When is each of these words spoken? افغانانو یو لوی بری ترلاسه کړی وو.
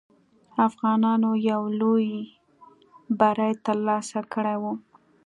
افغانانو 0.67 1.31
یو 1.49 1.61
لوی 1.79 2.09
بری 3.19 3.51
ترلاسه 3.65 4.19
کړی 4.33 4.55
وو. 4.61 4.73